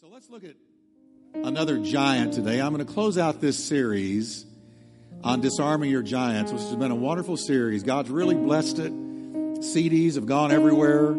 [0.00, 0.54] So let's look at
[1.34, 2.58] another giant today.
[2.58, 4.46] I'm going to close out this series
[5.22, 7.82] on disarming your giants, which has been a wonderful series.
[7.82, 8.94] God's really blessed it.
[8.94, 11.10] CDs have gone everywhere.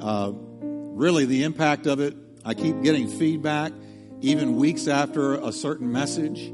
[0.00, 2.14] Uh, really, the impact of it,
[2.44, 3.72] I keep getting feedback,
[4.20, 6.52] even weeks after a certain message.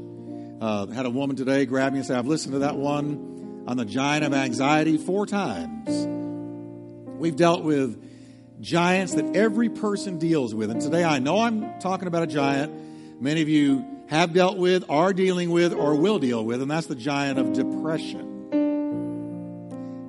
[0.59, 3.77] Uh, had a woman today grab me and say, I've listened to that one on
[3.77, 6.07] the giant of anxiety four times.
[7.19, 8.12] We've dealt with
[8.63, 10.71] giants that every person deals with.
[10.71, 12.73] And today I know I'm talking about a giant
[13.19, 16.87] many of you have dealt with, are dealing with, or will deal with, and that's
[16.87, 18.29] the giant of depression.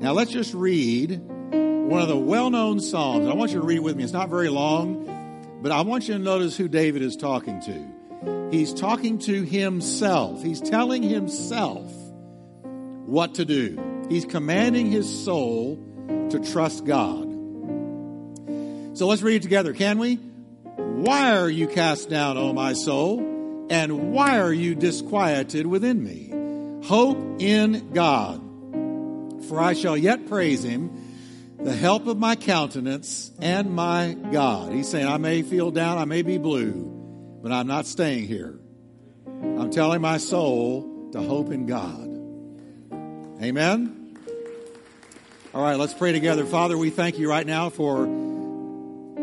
[0.01, 3.27] Now let's just read one of the well known Psalms.
[3.29, 4.05] I want you to read it with me.
[4.05, 8.51] It's not very long, but I want you to notice who David is talking to.
[8.51, 11.91] He's talking to himself, he's telling himself
[13.07, 14.07] what to do.
[14.09, 15.79] He's commanding his soul
[16.31, 17.24] to trust God.
[18.95, 20.15] So let's read it together, can we?
[20.15, 23.67] Why are you cast down, O my soul?
[23.69, 26.31] And why are you disquieted within me?
[26.87, 28.41] Hope in God,
[29.49, 34.71] for I shall yet praise him, the help of my countenance and my God.
[34.71, 38.61] He's saying, I may feel down, I may be blue, but I'm not staying here.
[39.27, 43.43] I'm telling my soul to hope in God.
[43.43, 44.19] Amen.
[45.53, 46.45] All right, let's pray together.
[46.47, 48.07] Father, we thank you right now for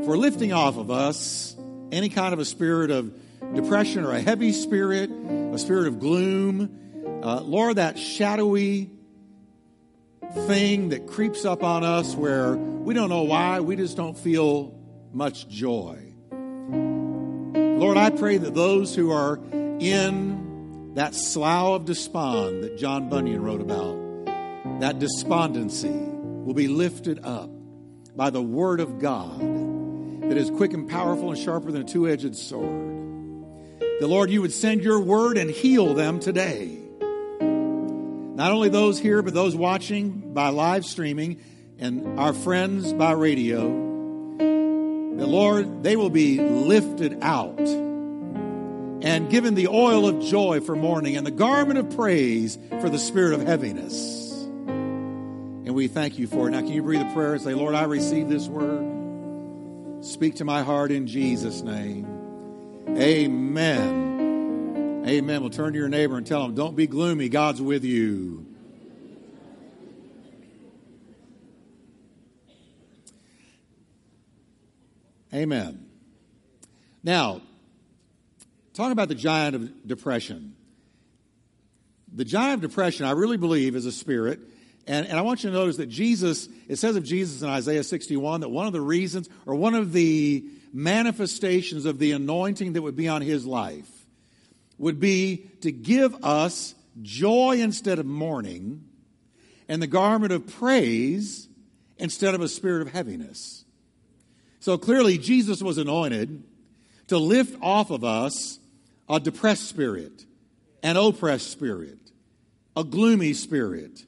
[0.06, 1.56] for lifting off of us
[1.92, 3.14] any kind of a spirit of
[3.54, 7.22] depression or a heavy spirit, a spirit of gloom.
[7.24, 8.90] Uh, Lord, that shadowy
[10.48, 14.74] thing that creeps up on us where we don't know why, we just don't feel
[15.14, 16.14] much joy.
[16.32, 23.42] Lord, I pray that those who are in that slough of despond that John Bunyan
[23.42, 27.50] wrote about, that despondency will be lifted up
[28.16, 29.42] by the Word of God
[30.32, 32.88] that is quick and powerful and sharper than a two edged sword.
[34.00, 36.78] The Lord, you would send your word and heal them today.
[37.42, 41.42] Not only those here, but those watching by live streaming
[41.80, 43.60] and our friends by radio.
[44.38, 51.18] The Lord, they will be lifted out and given the oil of joy for mourning
[51.18, 54.32] and the garment of praise for the spirit of heaviness.
[55.66, 56.52] And we thank you for it.
[56.52, 59.02] Now, can you breathe a prayer and say, Lord, I receive this word?
[60.02, 62.08] Speak to my heart in Jesus' name.
[62.90, 64.02] Amen.
[65.06, 65.42] Amen.
[65.42, 67.30] Well, turn to your neighbor and tell him, don't be gloomy.
[67.30, 68.48] God's with you.
[75.32, 75.86] Amen.
[77.04, 77.42] Now,
[78.74, 80.56] talking about the giant of depression.
[82.14, 84.40] The giant of depression, I really believe, is a spirit
[84.88, 87.84] and, and I want you to notice that Jesus, it says of Jesus in Isaiah
[87.84, 90.44] 61 that one of the reasons or one of the
[90.74, 93.90] manifestations of the anointing that would be on his life
[94.78, 98.84] would be to give us joy instead of mourning
[99.68, 101.48] and the garment of praise
[101.98, 103.64] instead of a spirit of heaviness.
[104.60, 106.44] So clearly, Jesus was anointed
[107.08, 108.60] to lift off of us
[109.08, 110.26] a depressed spirit,
[110.82, 112.00] an oppressed spirit,
[112.76, 114.06] a gloomy spirit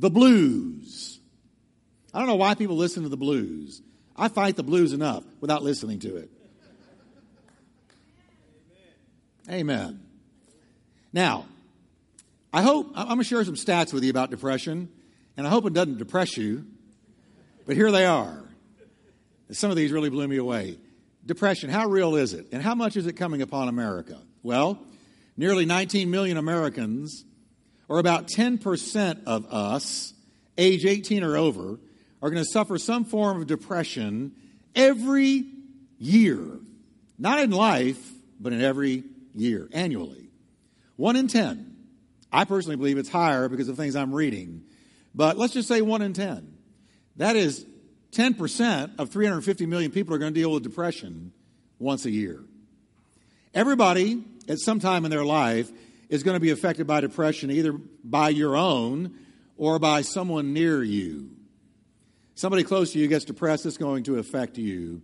[0.00, 1.20] the blues.
[2.12, 3.82] I don't know why people listen to the blues.
[4.16, 6.30] I fight the blues enough without listening to it.
[9.48, 10.00] Amen.
[11.12, 11.46] Now,
[12.52, 14.88] I hope, I'm going to share some stats with you about depression,
[15.36, 16.64] and I hope it doesn't depress you,
[17.66, 18.42] but here they are.
[19.50, 20.78] Some of these really blew me away.
[21.26, 22.46] Depression, how real is it?
[22.52, 24.18] And how much is it coming upon America?
[24.42, 24.78] Well,
[25.36, 27.24] nearly 19 million Americans
[27.90, 30.14] or about 10% of us,
[30.56, 31.80] age 18 or over,
[32.22, 34.30] are going to suffer some form of depression
[34.76, 35.44] every
[35.98, 36.38] year.
[37.18, 39.02] Not in life, but in every
[39.34, 40.30] year, annually.
[40.94, 41.66] One in 10.
[42.32, 44.62] I personally believe it's higher because of things I'm reading.
[45.12, 46.46] But let's just say one in 10.
[47.16, 47.66] That is
[48.12, 51.32] 10% of 350 million people are going to deal with depression
[51.80, 52.40] once a year.
[53.52, 55.72] Everybody, at some time in their life,
[56.10, 57.72] is going to be affected by depression either
[58.04, 59.16] by your own
[59.56, 61.30] or by someone near you.
[62.34, 65.02] Somebody close to you gets depressed, it's going to affect you.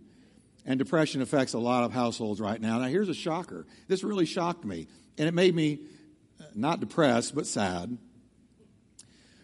[0.65, 2.77] And depression affects a lot of households right now.
[2.79, 3.65] Now, here's a shocker.
[3.87, 4.87] This really shocked me,
[5.17, 5.79] and it made me
[6.41, 7.97] uh, not depressed, but sad.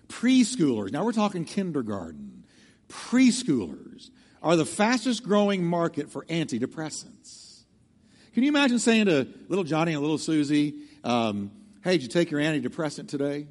[0.09, 2.43] Preschoolers, now we're talking kindergarten,
[2.89, 4.09] preschoolers
[4.41, 7.61] are the fastest growing market for antidepressants.
[8.33, 10.73] Can you imagine saying to little Johnny and little Susie,
[11.03, 11.51] um,
[11.83, 13.47] hey, did you take your antidepressant today?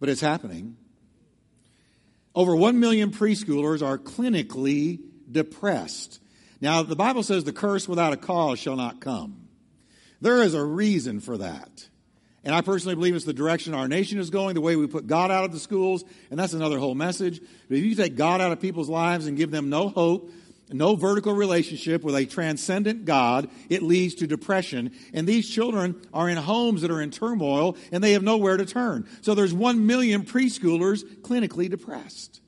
[0.00, 0.76] But it's happening.
[2.34, 5.00] Over 1 million preschoolers are clinically
[5.30, 6.20] depressed.
[6.60, 9.48] Now, the Bible says the curse without a cause shall not come.
[10.20, 11.88] There is a reason for that.
[12.44, 15.06] And I personally believe it's the direction our nation is going, the way we put
[15.06, 17.40] God out of the schools, and that's another whole message.
[17.68, 20.30] But if you take God out of people's lives and give them no hope,
[20.70, 24.92] no vertical relationship with a transcendent God, it leads to depression.
[25.12, 28.64] And these children are in homes that are in turmoil and they have nowhere to
[28.64, 29.06] turn.
[29.20, 32.40] So there's one million preschoolers clinically depressed.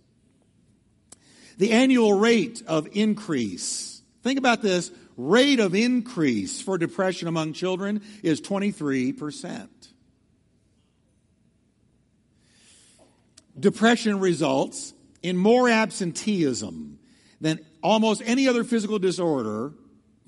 [1.59, 8.03] The annual rate of increase, think about this, rate of increase for depression among children
[8.23, 9.69] is 23%.
[13.59, 14.93] Depression results
[15.23, 16.99] in more absenteeism
[17.41, 19.73] than almost any other physical disorder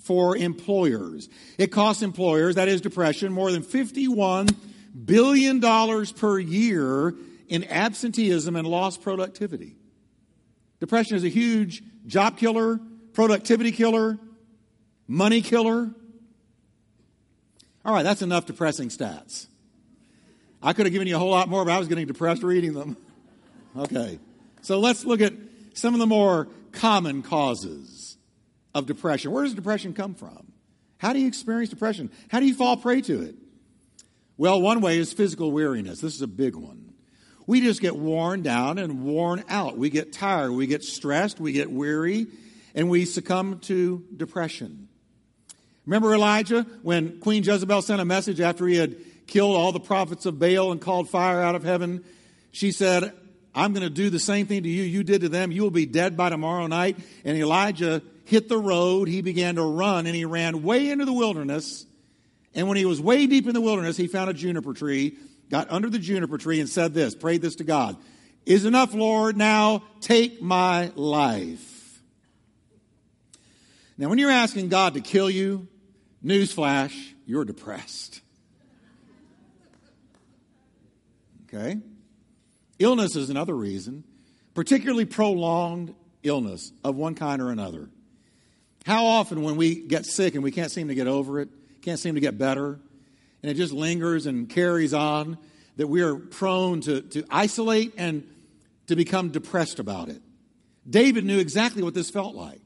[0.00, 1.28] for employers.
[1.58, 4.55] It costs employers, that is depression, more than $51
[5.05, 5.60] billion
[6.14, 7.14] per year
[7.49, 9.76] in absenteeism and lost productivity.
[10.78, 12.78] Depression is a huge job killer,
[13.12, 14.19] productivity killer,
[15.08, 15.90] money killer.
[17.84, 19.49] All right, that's enough depressing stats.
[20.62, 22.75] I could have given you a whole lot more, but I was getting depressed reading
[22.75, 22.96] them.
[23.76, 24.19] Okay.
[24.62, 25.32] So let's look at
[25.75, 28.17] some of the more common causes
[28.75, 29.32] of depression.
[29.32, 30.53] Where does depression come from?
[30.99, 32.11] How do you experience depression?
[32.29, 33.37] How do you fall prey to it?
[34.37, 36.00] Well, one way is physical weariness.
[36.00, 36.94] This is a big one.
[37.47, 39.79] We just get worn down and worn out.
[39.79, 42.26] We get tired, we get stressed, we get weary,
[42.75, 44.88] and we succumb to depression.
[45.87, 50.26] Remember Elijah when Queen Jezebel sent a message after he had killed all the prophets
[50.26, 52.05] of Baal and called fire out of heaven?
[52.53, 53.14] She said,
[53.58, 55.50] I'm going to do the same thing to you you did to them.
[55.50, 56.96] You will be dead by tomorrow night.
[57.25, 59.08] And Elijah hit the road.
[59.08, 61.84] He began to run and he ran way into the wilderness.
[62.55, 65.16] And when he was way deep in the wilderness, he found a juniper tree,
[65.50, 67.96] got under the juniper tree and said this, prayed this to God.
[68.46, 69.37] Is enough, Lord.
[69.37, 72.00] Now take my life.
[73.99, 75.66] Now, when you're asking God to kill you,
[76.25, 76.94] newsflash,
[77.26, 78.20] you're depressed.
[81.52, 81.81] Okay?
[82.78, 84.04] Illness is another reason,
[84.54, 87.88] particularly prolonged illness of one kind or another.
[88.86, 91.48] How often, when we get sick and we can't seem to get over it,
[91.82, 92.78] can't seem to get better,
[93.42, 95.38] and it just lingers and carries on,
[95.76, 98.28] that we are prone to, to isolate and
[98.86, 100.20] to become depressed about it.
[100.88, 102.60] David knew exactly what this felt like.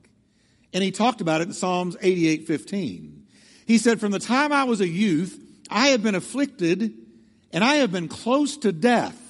[0.72, 3.26] And he talked about it in Psalms 88 15.
[3.66, 5.38] He said, From the time I was a youth,
[5.70, 6.94] I have been afflicted
[7.52, 9.21] and I have been close to death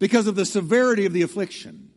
[0.00, 1.90] because of the severity of the affliction.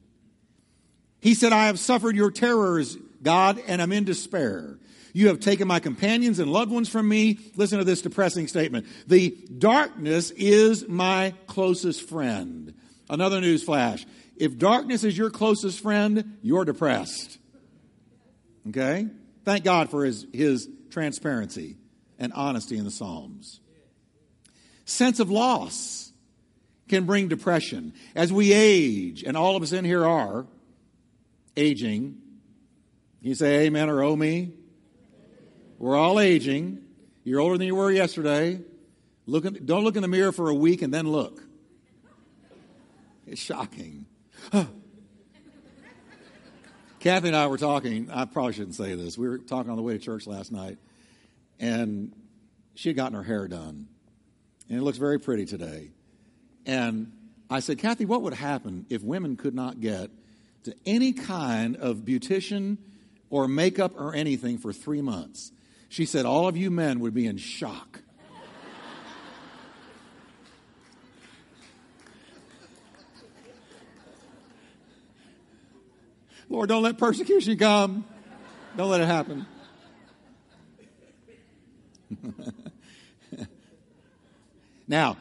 [1.20, 4.78] He said, I have suffered your terrors, God, and I'm in despair.
[5.14, 7.40] You have taken my companions and loved ones from me.
[7.56, 8.88] Listen to this depressing statement.
[9.08, 12.74] The darkness is my closest friend.
[13.10, 14.06] Another news flash.
[14.36, 17.38] If darkness is your closest friend, you're depressed.
[18.68, 19.08] Okay?
[19.46, 21.78] Thank God for his, his transparency
[22.20, 23.62] and honesty in the Psalms.
[24.86, 26.03] Sense of loss
[26.88, 27.94] can bring depression.
[28.16, 30.46] As we age, and all of us in here are
[31.56, 32.18] aging,
[33.22, 34.54] you say amen or oh me?
[35.78, 36.84] We're all aging.
[37.24, 38.60] You're older than you were yesterday.
[39.26, 41.42] Look in, don't look in the mirror for a week and then look.
[43.26, 44.06] It's shocking.
[47.00, 48.10] Kathy and I were talking.
[48.12, 49.18] I probably shouldn't say this.
[49.18, 50.78] We were talking on the way to church last night,
[51.60, 52.14] and
[52.76, 53.88] she had gotten her hair done,
[54.70, 55.92] and it looks very pretty today.
[56.66, 57.12] And
[57.50, 60.10] I said, Kathy, what would happen if women could not get
[60.64, 62.78] to any kind of beautician
[63.30, 65.52] or makeup or anything for three months?
[65.90, 68.02] She said, All of you men would be in shock.
[76.50, 78.06] Lord, don't let persecution come.
[78.78, 79.46] Don't let it happen.
[84.88, 85.18] now,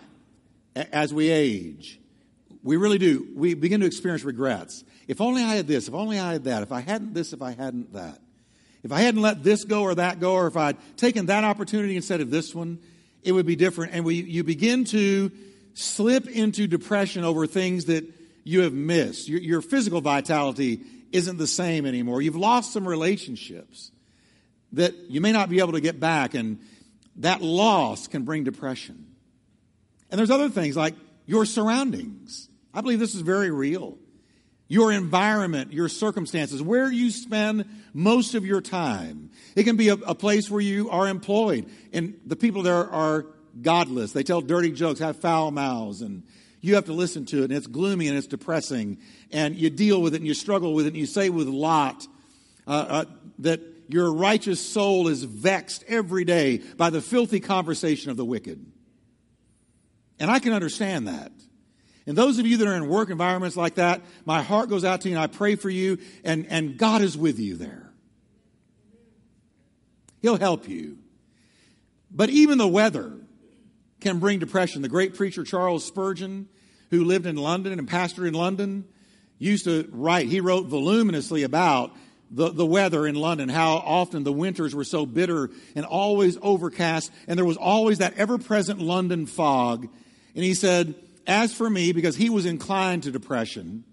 [0.75, 2.01] as we age,
[2.63, 3.29] we really do.
[3.35, 4.85] We begin to experience regrets.
[5.09, 7.43] If only I had this, if only I had that, if I hadn't this, if
[7.43, 8.21] I hadn't that.
[8.83, 11.97] If I hadn't let this go or that go, or if I'd taken that opportunity
[11.97, 12.79] instead of this one,
[13.23, 13.95] it would be different.
[13.95, 15.31] And we, you begin to
[15.75, 18.05] slip into depression over things that
[18.45, 19.29] you have missed.
[19.29, 20.81] Your, your physical vitality
[21.13, 22.23] isn't the same anymore.
[22.23, 23.93] You've lost some relationships
[24.73, 26.59] that you may not be able to get back, and
[27.17, 29.07] that loss can bring depression.
[30.13, 30.95] And there's other things like
[31.27, 32.49] your surroundings.
[32.73, 33.99] I believe this is very real.
[34.69, 39.31] Your environment, your circumstances, where you spend most of your time.
[39.57, 43.27] It can be a, a place where you are employed, and the people there are
[43.61, 44.13] godless.
[44.13, 46.23] They tell dirty jokes, have foul mouths, and
[46.61, 48.99] you have to listen to it, and it's gloomy and it's depressing,
[49.33, 52.07] and you deal with it and you struggle with it, and you say with lot.
[52.67, 53.05] uh, uh,
[53.41, 58.65] that your righteous soul is vexed every day by the filthy conversation of the wicked.
[60.19, 61.33] And I can understand that.
[62.07, 65.03] And those of you that are in work environments like that, my heart goes out
[65.03, 67.93] to you and I pray for you, and, and God is with you there.
[70.21, 70.99] He'll help you.
[72.11, 73.13] But even the weather
[74.01, 74.83] can bring depression.
[74.83, 76.49] The great preacher Charles Spurgeon,
[76.91, 78.85] who lived in London and pastored in London,
[79.39, 81.97] used to write, he wrote voluminously about
[82.31, 87.11] the, the weather in London, how often the winters were so bitter and always overcast,
[87.27, 89.89] and there was always that ever present London fog.
[90.35, 90.95] And he said,
[91.27, 93.85] As for me, because he was inclined to depression,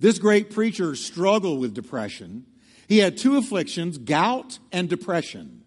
[0.00, 2.46] this great preacher struggled with depression.
[2.88, 5.62] He had two afflictions gout and depression.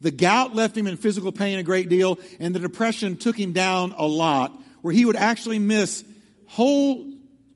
[0.00, 3.52] The gout left him in physical pain a great deal, and the depression took him
[3.52, 4.52] down a lot,
[4.82, 6.04] where he would actually miss
[6.46, 7.10] whole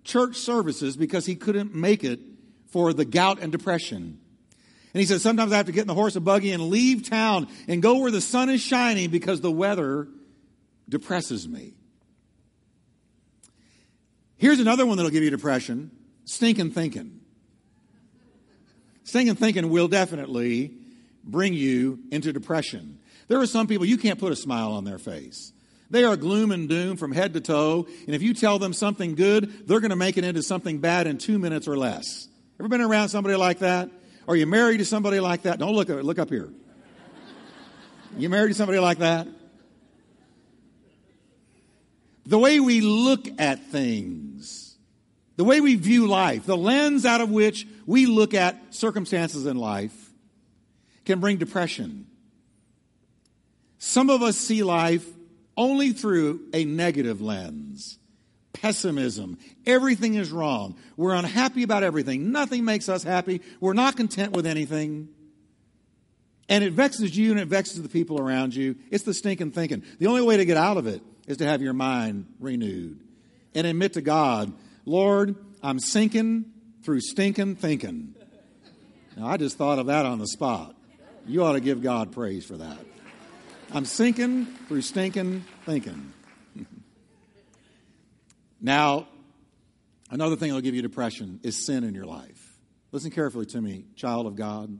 [0.05, 2.21] church services because he couldn't make it
[2.69, 4.19] for the gout and depression.
[4.95, 7.09] And he said, Sometimes I have to get in the horse and buggy and leave
[7.09, 10.09] town and go where the sun is shining because the weather
[10.89, 11.75] depresses me.
[14.37, 15.91] Here's another one that'll give you depression
[16.25, 17.21] stinking thinking.
[19.05, 20.73] Stinking thinking will definitely
[21.25, 22.99] bring you into depression.
[23.29, 25.53] There are some people you can't put a smile on their face.
[25.91, 29.15] They are gloom and doom from head to toe, and if you tell them something
[29.15, 32.29] good, they're going to make it into something bad in two minutes or less.
[32.61, 33.89] Ever been around somebody like that?
[34.27, 35.59] Are you married to somebody like that?
[35.59, 36.51] Don't look up, look up here.
[38.19, 39.27] You married to somebody like that?
[42.29, 44.77] The way we look at things,
[45.37, 49.57] the way we view life, the lens out of which we look at circumstances in
[49.57, 50.11] life
[51.07, 52.07] can bring depression.
[53.79, 55.07] Some of us see life
[55.57, 57.99] only through a negative lens.
[58.53, 59.39] Pessimism.
[59.65, 60.77] Everything is wrong.
[60.99, 62.31] We're unhappy about everything.
[62.31, 63.41] Nothing makes us happy.
[63.59, 65.09] We're not content with anything.
[66.51, 68.77] And it vexes you and it vexes the people around you.
[68.91, 69.83] It's the stinking thinking.
[69.99, 72.99] The only way to get out of it is to have your mind renewed
[73.55, 74.53] and admit to God,
[74.85, 76.47] Lord, I'm sinking
[76.83, 78.15] through stinking thinking.
[79.17, 80.75] Now, I just thought of that on the spot.
[81.27, 82.79] You ought to give God praise for that.
[83.73, 86.15] I'm sinking through stinking thinking.
[88.61, 89.07] now,
[90.11, 92.59] another thing that'll give you depression is sin in your life.
[92.91, 94.79] Listen carefully to me, child of God.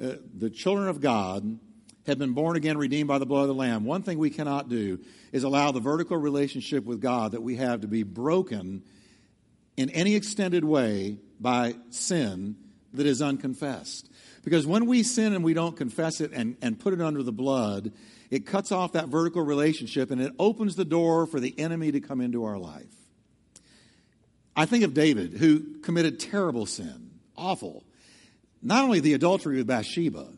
[0.00, 1.58] Uh, the children of God
[2.06, 3.84] have been born again, redeemed by the blood of the Lamb.
[3.84, 4.98] One thing we cannot do
[5.32, 8.82] is allow the vertical relationship with God that we have to be broken
[9.76, 12.56] in any extended way by sin
[12.92, 14.10] that is unconfessed.
[14.44, 17.32] Because when we sin and we don't confess it and, and put it under the
[17.32, 17.92] blood,
[18.30, 22.00] it cuts off that vertical relationship and it opens the door for the enemy to
[22.00, 22.84] come into our life.
[24.56, 27.84] I think of David, who committed terrible sin, awful.
[28.62, 30.28] Not only the adultery with Bathsheba,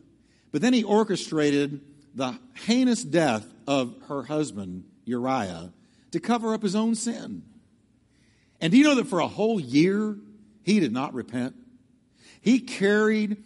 [0.57, 1.81] but then he orchestrated
[2.15, 2.35] the
[2.65, 5.71] heinous death of her husband, Uriah,
[6.09, 7.43] to cover up his own sin.
[8.59, 10.17] And do you know that for a whole year,
[10.63, 11.53] he did not repent?
[12.41, 13.37] He carried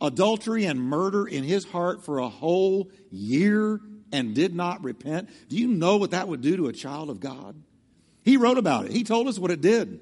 [0.00, 3.78] adultery and murder in his heart for a whole year
[4.10, 7.20] and did not repent, do you know what that would do to a child of
[7.20, 7.62] God?
[8.22, 8.92] He wrote about it.
[8.92, 10.00] He told us what it did.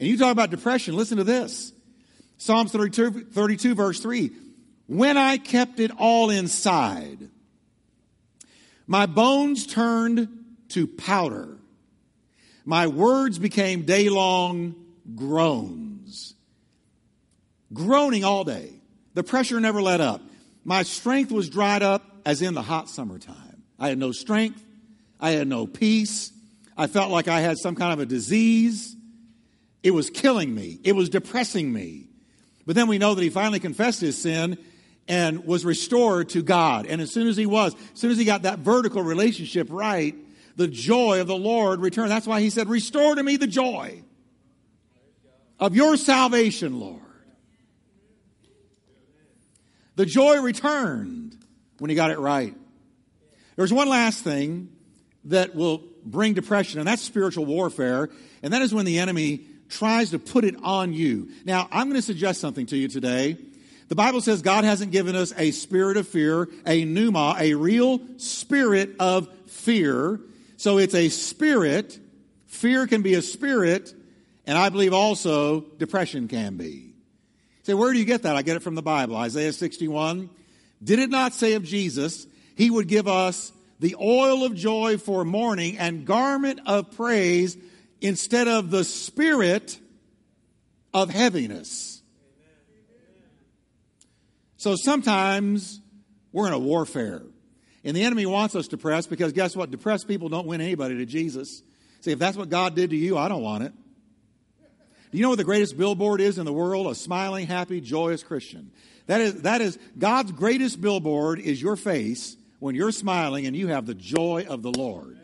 [0.00, 1.72] And you talk about depression, listen to this.
[2.38, 4.32] Psalms 32, 32 verse 3.
[4.86, 7.28] When I kept it all inside,
[8.86, 10.28] my bones turned
[10.70, 11.56] to powder.
[12.64, 14.74] My words became day long
[15.14, 16.34] groans.
[17.72, 18.70] Groaning all day.
[19.14, 20.20] The pressure never let up.
[20.64, 23.62] My strength was dried up as in the hot summertime.
[23.78, 24.62] I had no strength.
[25.20, 26.32] I had no peace.
[26.76, 28.94] I felt like I had some kind of a disease.
[29.82, 30.78] It was killing me.
[30.84, 32.08] It was depressing me.
[32.66, 34.58] But then we know that he finally confessed his sin
[35.08, 36.86] and was restored to God.
[36.86, 40.14] And as soon as he was, as soon as he got that vertical relationship right,
[40.56, 42.10] the joy of the Lord returned.
[42.10, 44.02] That's why he said, Restore to me the joy
[45.60, 47.00] of your salvation, Lord.
[49.96, 51.36] The joy returned
[51.78, 52.54] when he got it right.
[53.56, 54.70] There's one last thing
[55.24, 58.10] that will bring depression, and that's spiritual warfare,
[58.42, 61.30] and that is when the enemy tries to put it on you.
[61.44, 63.36] Now, I'm going to suggest something to you today.
[63.88, 68.00] The Bible says God hasn't given us a spirit of fear, a pneuma, a real
[68.16, 70.20] spirit of fear.
[70.56, 71.98] So it's a spirit.
[72.46, 73.94] Fear can be a spirit,
[74.46, 76.94] and I believe also depression can be.
[77.62, 78.36] Say, where do you get that?
[78.36, 79.16] I get it from the Bible.
[79.16, 80.30] Isaiah 61.
[80.82, 85.24] Did it not say of Jesus, he would give us the oil of joy for
[85.24, 87.56] mourning and garment of praise
[88.00, 89.78] instead of the spirit
[90.94, 91.95] of heaviness?
[94.66, 95.80] So sometimes
[96.32, 97.22] we're in a warfare.
[97.84, 99.70] And the enemy wants us depressed because guess what?
[99.70, 101.62] Depressed people don't win anybody to Jesus.
[102.00, 103.72] See, if that's what God did to you, I don't want it.
[105.12, 106.88] Do you know what the greatest billboard is in the world?
[106.88, 108.72] A smiling, happy, joyous Christian.
[109.06, 113.68] That is, that is God's greatest billboard is your face when you're smiling and you
[113.68, 115.16] have the joy of the Lord.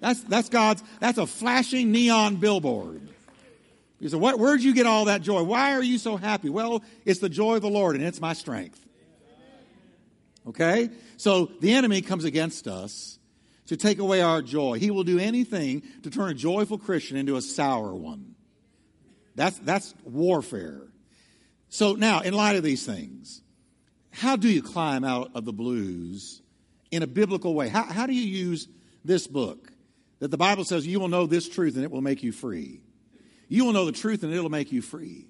[0.00, 3.10] That's, that's God's, that's a flashing neon billboard.
[4.00, 5.42] You say, what, where'd you get all that joy?
[5.42, 6.48] Why are you so happy?
[6.48, 8.84] Well, it's the joy of the Lord and it's my strength.
[10.46, 10.90] Okay?
[11.16, 13.18] So the enemy comes against us
[13.66, 14.78] to take away our joy.
[14.78, 18.34] He will do anything to turn a joyful Christian into a sour one.
[19.34, 20.82] That's, that's warfare.
[21.68, 23.42] So now, in light of these things,
[24.10, 26.40] how do you climb out of the blues
[26.90, 27.68] in a biblical way?
[27.68, 28.68] How, how do you use
[29.04, 29.72] this book
[30.20, 32.83] that the Bible says you will know this truth and it will make you free?
[33.48, 35.26] You will know the truth and it'll make you free.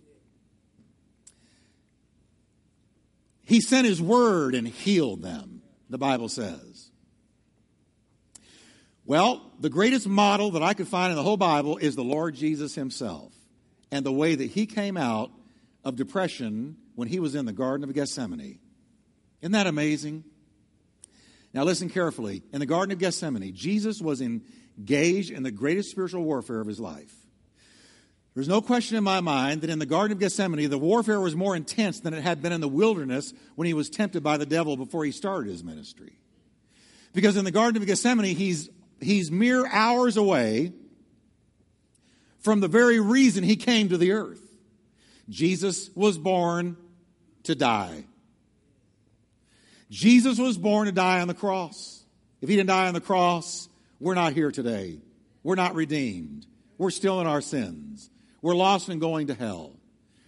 [3.44, 6.90] He sent his word and healed them, the Bible says.
[9.04, 12.34] Well, the greatest model that I could find in the whole Bible is the Lord
[12.34, 13.34] Jesus himself
[13.92, 15.30] and the way that he came out
[15.84, 18.58] of depression when he was in the Garden of Gethsemane.
[19.42, 20.24] Isn't that amazing?
[21.52, 22.42] Now, listen carefully.
[22.52, 26.80] In the Garden of Gethsemane, Jesus was engaged in the greatest spiritual warfare of his
[26.80, 27.14] life.
[28.34, 31.36] There's no question in my mind that in the Garden of Gethsemane, the warfare was
[31.36, 34.46] more intense than it had been in the wilderness when he was tempted by the
[34.46, 36.18] devil before he started his ministry.
[37.12, 38.68] Because in the Garden of Gethsemane, he's,
[39.00, 40.72] he's mere hours away
[42.40, 44.42] from the very reason he came to the earth.
[45.28, 46.76] Jesus was born
[47.44, 48.04] to die.
[49.90, 52.04] Jesus was born to die on the cross.
[52.42, 53.68] If he didn't die on the cross,
[54.00, 54.98] we're not here today.
[55.44, 56.46] We're not redeemed.
[56.78, 58.10] We're still in our sins.
[58.44, 59.72] We're lost and going to hell.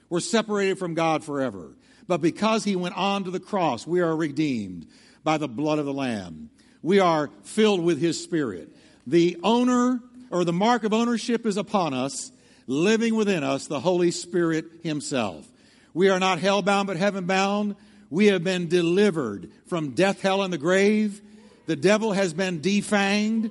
[0.08, 1.76] We're separated from God forever.
[2.08, 4.86] But because he went on to the cross, we are redeemed
[5.22, 6.48] by the blood of the Lamb.
[6.80, 8.74] We are filled with his Spirit.
[9.06, 12.32] The owner or the mark of ownership is upon us,
[12.66, 15.46] living within us, the Holy Spirit himself.
[15.92, 17.76] We are not hell bound, but heaven bound.
[18.08, 21.20] We have been delivered from death, hell, and the grave.
[21.66, 23.50] The devil has been defanged.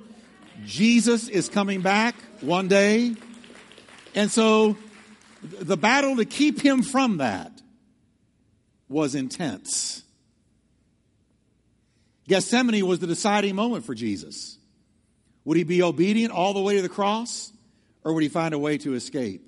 [0.64, 3.14] Jesus is coming back one day.
[4.16, 4.76] And so
[5.42, 7.52] the battle to keep him from that
[8.88, 10.02] was intense.
[12.26, 14.58] Gethsemane was the deciding moment for Jesus.
[15.44, 17.52] Would he be obedient all the way to the cross,
[18.02, 19.42] or would he find a way to escape?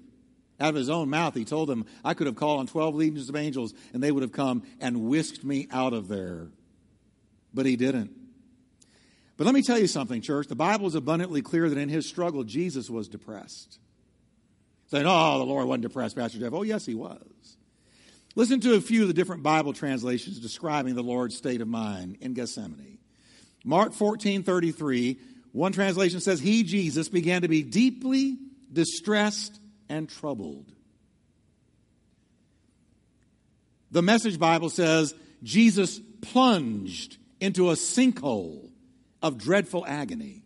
[0.60, 3.28] Out of his own mouth, he told them, I could have called on 12 legions
[3.28, 6.48] of angels, and they would have come and whisked me out of there.
[7.54, 8.10] But he didn't.
[9.36, 10.48] But let me tell you something, church.
[10.48, 13.78] The Bible is abundantly clear that in his struggle, Jesus was depressed
[14.88, 16.52] saying, oh, the Lord wasn't depressed, Pastor Jeff.
[16.52, 17.56] Oh, yes, he was.
[18.34, 22.18] Listen to a few of the different Bible translations describing the Lord's state of mind
[22.20, 22.98] in Gethsemane.
[23.64, 25.18] Mark 14 33,
[25.52, 28.38] one translation says, He, Jesus, began to be deeply
[28.72, 30.72] distressed and troubled.
[33.90, 38.70] The Message Bible says, Jesus plunged into a sinkhole
[39.22, 40.42] of dreadful agony.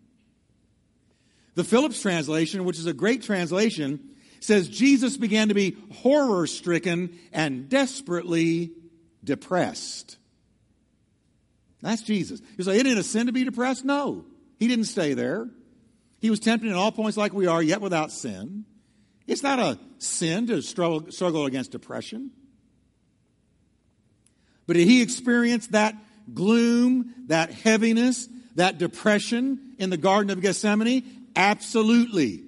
[1.54, 4.11] The Phillips translation, which is a great translation,
[4.44, 8.72] says Jesus began to be horror stricken and desperately
[9.22, 10.18] depressed.
[11.80, 12.40] That's Jesus.
[12.56, 13.84] You say, it ain't a sin to be depressed?
[13.84, 14.24] No.
[14.58, 15.48] He didn't stay there.
[16.20, 18.64] He was tempted in all points like we are, yet without sin.
[19.26, 22.30] It's not a sin to struggle, struggle against depression.
[24.66, 25.96] But did he experience that
[26.32, 31.26] gloom, that heaviness, that depression in the Garden of Gethsemane?
[31.34, 32.44] Absolutely.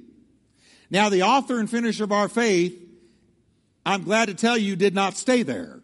[0.94, 2.80] Now, the author and finisher of our faith,
[3.84, 5.80] I'm glad to tell you, did not stay there.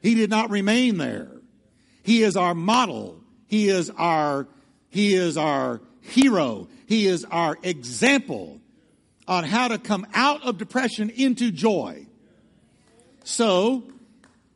[0.00, 1.28] He did not remain there.
[2.02, 3.20] He is our model.
[3.46, 4.48] He is our,
[4.88, 6.68] he is our hero.
[6.86, 8.62] He is our example
[9.28, 12.06] on how to come out of depression into joy.
[13.24, 13.84] So,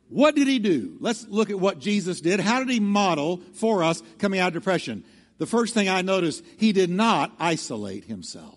[0.09, 0.97] what did he do?
[0.99, 2.39] Let's look at what Jesus did.
[2.39, 5.03] How did he model for us coming out of depression?
[5.37, 8.54] The first thing I noticed, he did not isolate himself.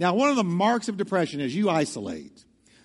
[0.00, 2.44] Now, one of the marks of depression is you isolate.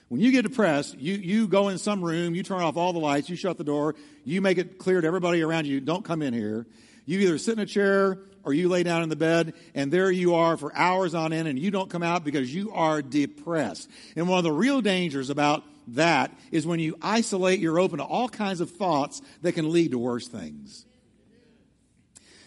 [0.10, 2.99] When you get depressed, you, you go in some room, you turn off all the
[2.99, 6.21] lights, you shut the door, you make it clear to everybody around you, don't come
[6.21, 6.67] in here.
[7.06, 10.12] You either sit in a chair or you lay down in the bed, and there
[10.12, 13.89] you are for hours on end, and you don't come out because you are depressed.
[14.17, 18.04] And one of the real dangers about that is when you isolate, you're open to
[18.04, 20.86] all kinds of thoughts that can lead to worse things.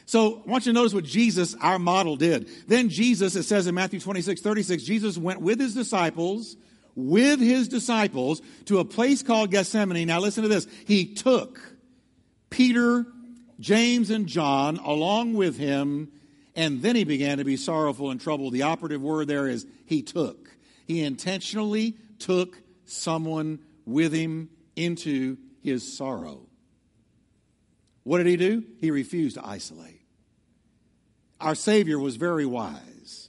[0.09, 2.49] So I want you to notice what Jesus, our model, did.
[2.67, 6.57] Then Jesus, it says in Matthew 26, 36, Jesus went with his disciples
[6.99, 10.09] with his disciples to a place called Gethsemane.
[10.09, 10.67] Now listen to this.
[10.85, 11.61] He took
[12.51, 13.07] Peter,
[13.61, 16.11] James, and John along with him,
[16.57, 18.53] and then he began to be sorrowful and troubled.
[18.53, 20.51] The operative word there is he took.
[20.89, 26.49] He intentionally took someone with him into his sorrow.
[28.03, 28.65] What did he do?
[28.81, 29.98] He refused to isolate.
[31.41, 33.29] Our Savior was very wise.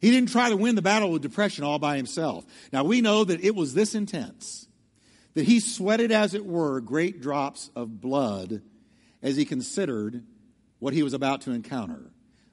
[0.00, 2.44] He didn't try to win the battle with depression all by himself.
[2.72, 4.66] Now we know that it was this intense
[5.34, 8.62] that he sweated, as it were, great drops of blood
[9.22, 10.24] as he considered
[10.78, 12.10] what he was about to encounter.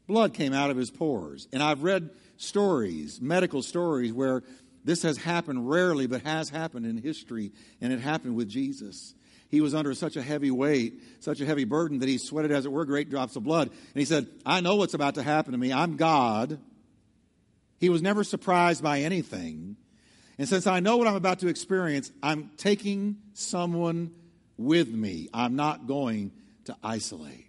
[0.08, 1.47] Blood came out of his pores.
[1.51, 4.43] And I've read stories, medical stories, where
[4.84, 7.51] this has happened rarely, but has happened in history,
[7.82, 9.15] and it happened with Jesus.
[9.49, 12.65] He was under such a heavy weight, such a heavy burden, that he sweated, as
[12.65, 13.69] it were, great drops of blood.
[13.69, 15.71] And he said, I know what's about to happen to me.
[15.71, 16.60] I'm God.
[17.79, 19.77] He was never surprised by anything.
[20.38, 24.12] And since I know what I'm about to experience, I'm taking someone
[24.57, 25.29] with me.
[25.33, 26.31] I'm not going
[26.65, 27.45] to isolate.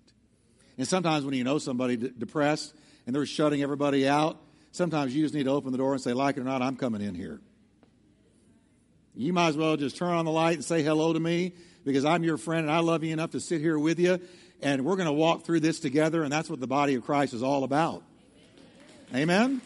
[0.76, 2.74] And sometimes when you know somebody d- depressed
[3.06, 4.38] and they're shutting everybody out,
[4.78, 6.76] Sometimes you just need to open the door and say, like it or not, I'm
[6.76, 7.40] coming in here.
[9.14, 11.52] You might as well just turn on the light and say hello to me
[11.88, 14.20] because I'm your friend and I love you enough to sit here with you.
[14.62, 17.32] And we're going to walk through this together, and that's what the body of Christ
[17.32, 18.02] is all about.
[19.14, 19.60] Amen?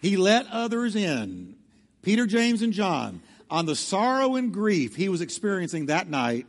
[0.00, 1.56] He let others in,
[2.02, 6.46] Peter, James, and John, on the sorrow and grief he was experiencing that night.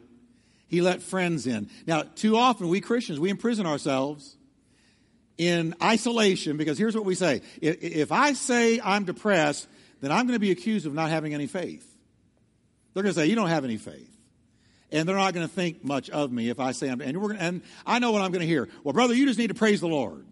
[0.68, 1.70] He let friends in.
[1.86, 4.38] Now, too often we Christians, we imprison ourselves
[5.38, 7.42] in isolation because here's what we say.
[7.62, 9.68] If I say I'm depressed,
[10.00, 11.90] then I'm going to be accused of not having any faith.
[12.93, 14.10] They're going to say, You don't have any faith.
[14.91, 17.34] And they're not going to think much of me if I say I'm, and, we're,
[17.34, 18.67] and I know what I'm going to hear.
[18.84, 20.25] Well, brother, you just need to praise the Lord.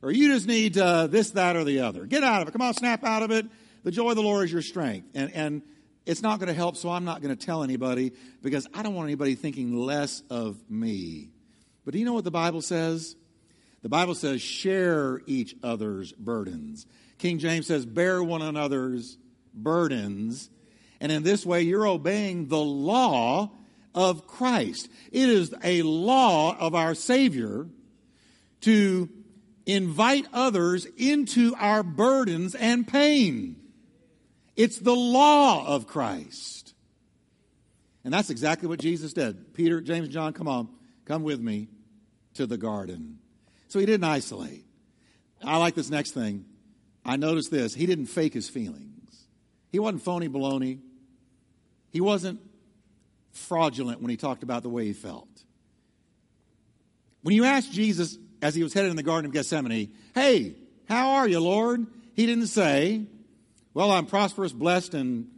[0.00, 2.06] Or you just need uh, this, that, or the other.
[2.06, 2.52] Get out of it.
[2.52, 3.46] Come on, snap out of it.
[3.84, 5.08] The joy of the Lord is your strength.
[5.14, 5.62] And, and
[6.06, 8.94] it's not going to help, so I'm not going to tell anybody because I don't
[8.94, 11.28] want anybody thinking less of me.
[11.84, 13.14] But do you know what the Bible says?
[13.82, 16.86] The Bible says, share each other's burdens.
[17.18, 19.18] King James says, bear one another's
[19.54, 20.50] burdens.
[21.02, 23.50] And in this way, you're obeying the law
[23.92, 24.88] of Christ.
[25.10, 27.66] It is a law of our Savior
[28.60, 29.10] to
[29.66, 33.56] invite others into our burdens and pain.
[34.54, 36.72] It's the law of Christ.
[38.04, 39.54] And that's exactly what Jesus did.
[39.54, 40.68] Peter, James, John, come on,
[41.04, 41.66] come with me
[42.34, 43.18] to the garden.
[43.66, 44.64] So he didn't isolate.
[45.42, 46.44] I like this next thing.
[47.04, 47.74] I noticed this.
[47.74, 49.26] He didn't fake his feelings.
[49.72, 50.78] He wasn't phony baloney.
[51.92, 52.40] He wasn't
[53.32, 55.28] fraudulent when he talked about the way he felt.
[57.22, 60.56] When you asked Jesus as he was headed in the Garden of Gethsemane, Hey,
[60.88, 61.86] how are you, Lord?
[62.14, 63.06] He didn't say,
[63.74, 65.30] Well, I'm prosperous, blessed, and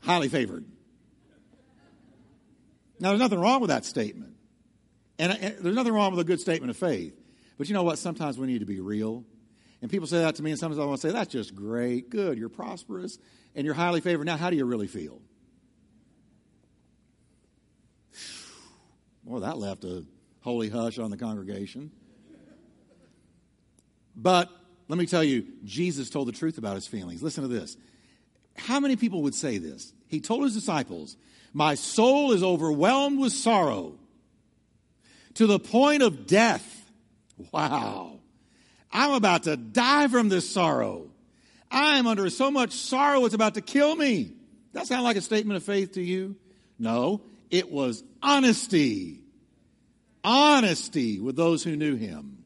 [0.00, 0.64] highly favored.
[2.98, 4.34] Now, there's nothing wrong with that statement.
[5.18, 7.14] And, and there's nothing wrong with a good statement of faith.
[7.58, 7.98] But you know what?
[7.98, 9.24] Sometimes we need to be real.
[9.82, 12.08] And people say that to me, and sometimes I want to say, that's just great,
[12.08, 13.18] good, you're prosperous,
[13.54, 14.24] and you're highly favored.
[14.24, 15.20] Now, how do you really feel?
[19.26, 20.04] Well, that left a
[20.40, 21.90] holy hush on the congregation.
[24.14, 24.48] But
[24.86, 27.24] let me tell you, Jesus told the truth about his feelings.
[27.24, 27.76] Listen to this.
[28.56, 29.92] How many people would say this?
[30.06, 31.16] He told his disciples,
[31.52, 33.98] My soul is overwhelmed with sorrow
[35.34, 36.84] to the point of death.
[37.52, 38.20] Wow.
[38.92, 41.10] I'm about to die from this sorrow.
[41.68, 44.32] I'm under so much sorrow it's about to kill me.
[44.72, 46.36] That sound like a statement of faith to you?
[46.78, 49.20] No, it was honesty.
[50.24, 52.44] Honesty with those who knew him.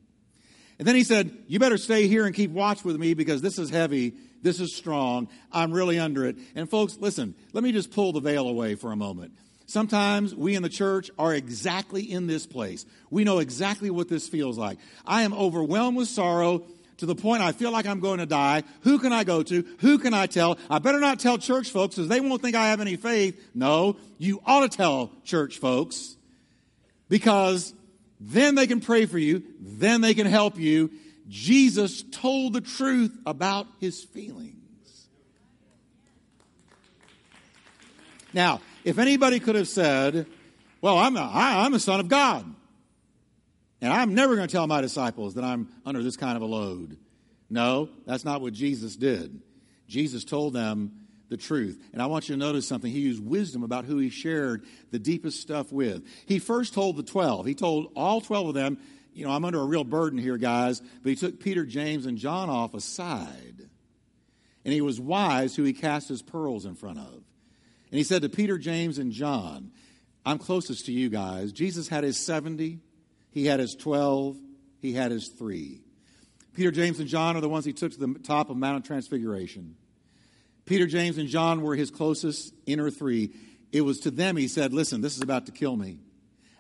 [0.79, 3.59] And then he said, You better stay here and keep watch with me because this
[3.59, 4.15] is heavy.
[4.43, 5.29] This is strong.
[5.53, 6.37] I'm really under it.
[6.55, 9.33] And folks, listen, let me just pull the veil away for a moment.
[9.67, 12.87] Sometimes we in the church are exactly in this place.
[13.11, 14.79] We know exactly what this feels like.
[15.07, 16.65] I am overwhelmed with sorrow
[17.01, 18.63] to the point I feel like I'm going to die.
[18.83, 19.65] Who can I go to?
[19.81, 20.59] Who can I tell?
[20.69, 23.43] I better not tell church folks because they won't think I have any faith.
[23.55, 26.17] No, you ought to tell church folks
[27.09, 27.73] because
[28.21, 29.43] then they can pray for you.
[29.59, 30.91] Then they can help you.
[31.27, 35.09] Jesus told the truth about his feelings.
[38.35, 40.27] Now, if anybody could have said,
[40.83, 42.45] Well, I'm a, I, I'm a son of God,
[43.81, 46.47] and I'm never going to tell my disciples that I'm under this kind of a
[46.47, 46.99] load.
[47.49, 49.41] No, that's not what Jesus did.
[49.89, 50.93] Jesus told them
[51.29, 51.83] the truth.
[51.93, 52.91] And I want you to notice something.
[52.91, 56.07] He used wisdom about who he shared the deepest stuff with.
[56.27, 58.79] He first told the 12, he told all 12 of them,
[59.13, 60.81] you know, I'm under a real burden here, guys.
[61.03, 63.69] But he took Peter, James, and John off aside.
[64.65, 67.15] And he was wise who he cast his pearls in front of.
[67.15, 69.73] And he said to Peter, James, and John,
[70.25, 71.51] I'm closest to you guys.
[71.51, 72.79] Jesus had his 70,
[73.31, 74.37] he had his 12,
[74.81, 75.81] he had his three.
[76.55, 78.83] Peter, James, and John are the ones he took to the top of Mount of
[78.85, 79.77] Transfiguration.
[80.65, 83.31] Peter, James, and John were his closest inner three.
[83.73, 85.99] It was to them he said, Listen, this is about to kill me.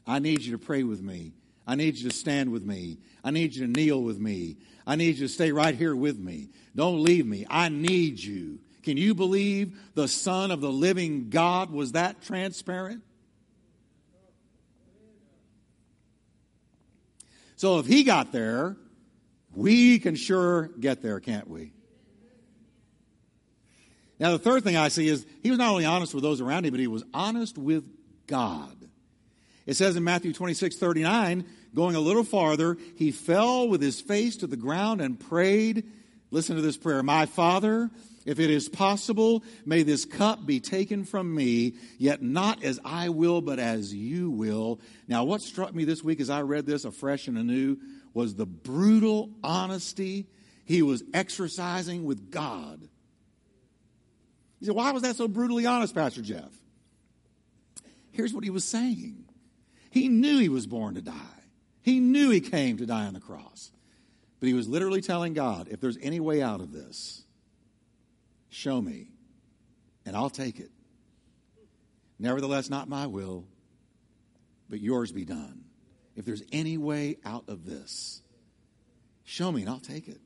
[0.06, 1.33] I need you to pray with me.
[1.66, 2.98] I need you to stand with me.
[3.22, 4.56] I need you to kneel with me.
[4.87, 6.48] I need you to stay right here with me.
[6.74, 7.46] Don't leave me.
[7.48, 8.61] I need you.
[8.83, 13.02] Can you believe the Son of the living God was that transparent?
[17.61, 18.75] So if he got there,
[19.55, 21.75] we can sure get there, can't we?
[24.18, 26.64] Now, the third thing I see is he was not only honest with those around
[26.64, 27.85] him, but he was honest with
[28.27, 28.75] God.
[29.66, 31.44] It says in Matthew 26, 39,
[31.75, 35.85] going a little farther, he fell with his face to the ground and prayed.
[36.31, 37.90] Listen to this prayer My Father,
[38.26, 43.09] if it is possible, may this cup be taken from me, yet not as I
[43.09, 44.80] will, but as you will.
[45.09, 47.78] Now, what struck me this week as I read this afresh and anew
[48.12, 50.26] was the brutal honesty
[50.64, 52.80] he was exercising with God.
[54.61, 56.52] He said, Why was that so brutally honest, Pastor Jeff?
[58.12, 59.24] Here's what he was saying
[59.90, 61.42] He knew he was born to die,
[61.83, 63.72] he knew he came to die on the cross.
[64.38, 67.19] But he was literally telling God, If there's any way out of this,
[68.51, 69.09] show me,
[70.05, 70.71] and I'll take it.
[72.19, 73.47] Nevertheless, not my will,
[74.69, 75.65] but yours be done.
[76.17, 78.21] If there's any way out of this,
[79.25, 80.21] show me and I'll take it.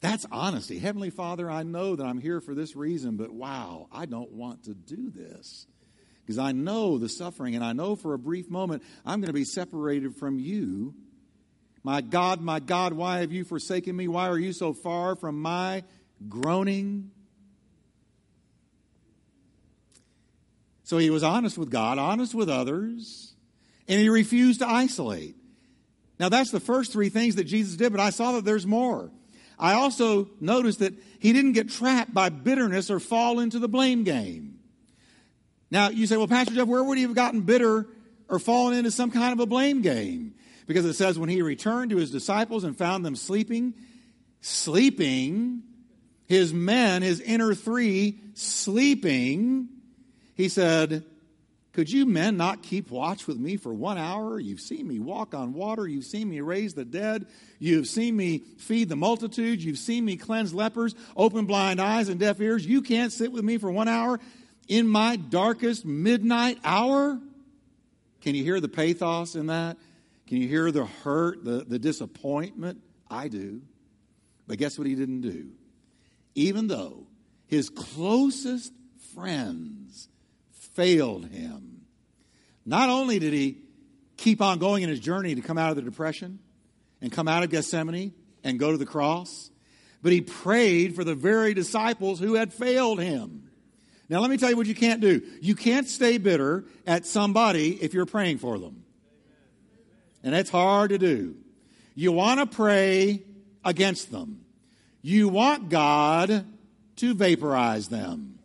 [0.00, 0.78] That's honesty.
[0.78, 4.64] Heavenly Father, I know that I'm here for this reason, but wow, I don't want
[4.64, 5.66] to do this.
[6.22, 9.32] Because I know the suffering, and I know for a brief moment I'm going to
[9.32, 10.94] be separated from you.
[11.82, 14.06] My God, my God, why have you forsaken me?
[14.06, 15.82] Why are you so far from my
[16.28, 17.10] groaning?
[20.84, 23.34] So he was honest with God, honest with others,
[23.88, 25.36] and he refused to isolate.
[26.18, 29.10] Now, that's the first three things that Jesus did, but I saw that there's more.
[29.58, 34.04] I also noticed that he didn't get trapped by bitterness or fall into the blame
[34.04, 34.58] game.
[35.70, 37.86] Now, you say, well, Pastor Jeff, where would he have gotten bitter
[38.28, 40.34] or fallen into some kind of a blame game?
[40.70, 43.74] Because it says, when he returned to his disciples and found them sleeping,
[44.40, 45.64] sleeping,
[46.28, 49.68] his men, his inner three, sleeping,
[50.36, 51.04] he said,
[51.72, 54.38] could you men not keep watch with me for one hour?
[54.38, 55.88] You've seen me walk on water.
[55.88, 57.26] You've seen me raise the dead.
[57.58, 59.64] You've seen me feed the multitudes.
[59.64, 62.64] You've seen me cleanse lepers, open blind eyes and deaf ears.
[62.64, 64.20] You can't sit with me for one hour
[64.68, 67.18] in my darkest midnight hour?
[68.20, 69.76] Can you hear the pathos in that?
[70.30, 72.80] Can you hear the hurt, the, the disappointment?
[73.10, 73.62] I do.
[74.46, 75.48] But guess what he didn't do?
[76.36, 77.08] Even though
[77.48, 78.72] his closest
[79.12, 80.08] friends
[80.52, 81.80] failed him.
[82.64, 83.58] Not only did he
[84.16, 86.38] keep on going in his journey to come out of the depression
[87.00, 88.12] and come out of Gethsemane
[88.44, 89.50] and go to the cross,
[90.00, 93.50] but he prayed for the very disciples who had failed him.
[94.08, 95.22] Now, let me tell you what you can't do.
[95.40, 98.84] You can't stay bitter at somebody if you're praying for them.
[100.22, 101.36] And it's hard to do.
[101.94, 103.22] You want to pray
[103.64, 104.44] against them.
[105.02, 106.44] You want God
[106.96, 108.38] to vaporize them.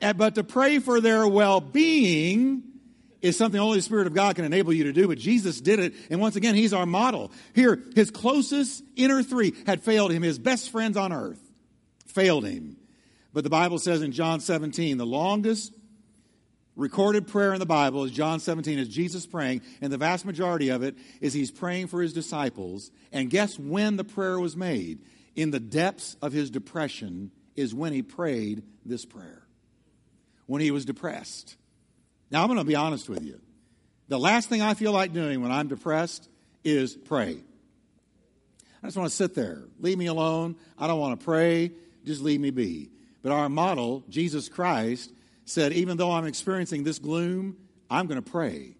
[0.00, 2.62] Eh, but to pray for their well being
[3.20, 5.08] is something only the Spirit of God can enable you to do.
[5.08, 5.94] But Jesus did it.
[6.08, 7.32] And once again, He's our model.
[7.54, 10.22] Here, His closest inner three had failed Him.
[10.22, 11.40] His best friends on earth
[12.06, 12.76] failed Him.
[13.32, 15.72] But the Bible says in John 17, the longest
[16.78, 19.60] recorded prayer in the Bible is John 17, is Jesus praying.
[19.82, 22.90] And the vast majority of it is He's praying for His disciples.
[23.12, 25.00] And guess when the prayer was made?
[25.36, 29.48] In the depths of His depression is when He prayed this prayer
[30.48, 31.56] when he was depressed.
[32.30, 33.38] Now, I'm going to be honest with you.
[34.08, 36.28] The last thing I feel like doing when I'm depressed
[36.64, 37.36] is pray.
[38.82, 39.64] I just want to sit there.
[39.78, 40.56] Leave me alone.
[40.78, 41.70] I don't want to pray.
[42.04, 42.90] Just leave me be.
[43.22, 45.12] But our model, Jesus Christ,
[45.48, 47.56] said, even though I'm experiencing this gloom,
[47.90, 48.74] I'm going to pray.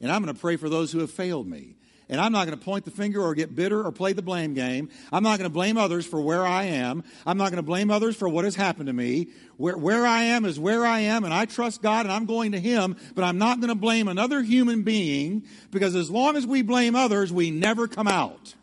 [0.00, 1.76] And I'm going to pray for those who have failed me.
[2.08, 4.52] And I'm not going to point the finger or get bitter or play the blame
[4.52, 4.90] game.
[5.12, 7.04] I'm not going to blame others for where I am.
[7.24, 9.28] I'm not going to blame others for what has happened to me.
[9.58, 12.52] Where, where I am is where I am, and I trust God and I'm going
[12.52, 16.46] to Him, but I'm not going to blame another human being because as long as
[16.46, 18.54] we blame others, we never come out.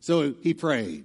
[0.00, 1.04] So he prayed.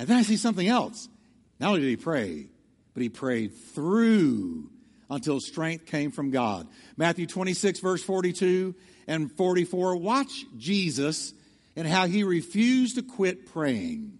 [0.00, 1.10] And then I see something else.
[1.58, 2.46] Not only did he pray,
[2.94, 4.70] but he prayed through
[5.10, 6.66] until strength came from God.
[6.96, 8.74] Matthew 26, verse 42
[9.06, 9.96] and 44.
[9.96, 11.34] Watch Jesus
[11.76, 14.18] and how he refused to quit praying.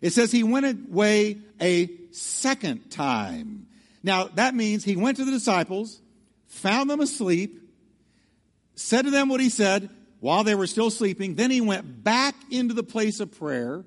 [0.00, 3.68] It says he went away a second time.
[4.02, 6.00] Now, that means he went to the disciples,
[6.48, 7.62] found them asleep,
[8.74, 9.88] said to them what he said
[10.18, 11.36] while they were still sleeping.
[11.36, 13.84] Then he went back into the place of prayer.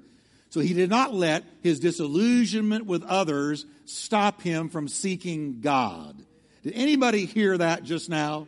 [0.49, 6.15] So he did not let his disillusionment with others stop him from seeking God.
[6.63, 8.47] Did anybody hear that just now?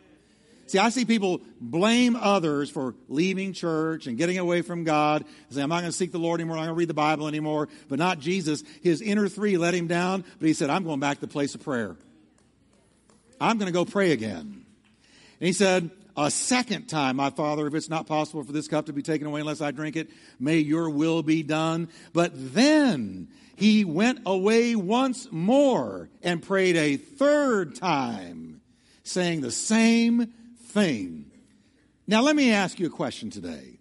[0.66, 5.24] See, I see people blame others for leaving church and getting away from God.
[5.50, 6.56] Say, I'm not going to seek the Lord anymore.
[6.56, 7.68] I'm not going to read the Bible anymore.
[7.88, 8.64] But not Jesus.
[8.82, 11.54] His inner three let him down, but he said, I'm going back to the place
[11.54, 11.96] of prayer.
[13.40, 14.64] I'm going to go pray again.
[15.40, 18.86] And he said, a second time, my Father, if it's not possible for this cup
[18.86, 21.88] to be taken away unless I drink it, may your will be done.
[22.12, 28.60] But then he went away once more and prayed a third time,
[29.04, 30.32] saying the same
[30.66, 31.30] thing.
[32.06, 33.78] Now, let me ask you a question today.